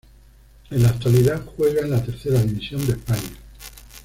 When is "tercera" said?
2.03-2.41